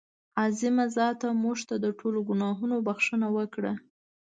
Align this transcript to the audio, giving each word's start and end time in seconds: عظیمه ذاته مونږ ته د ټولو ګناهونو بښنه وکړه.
عظیمه 0.43 0.85
ذاته 0.95 1.27
مونږ 1.41 1.59
ته 1.69 1.75
د 1.83 1.85
ټولو 1.99 2.19
ګناهونو 2.29 2.75
بښنه 2.87 3.27
وکړه. 3.37 3.73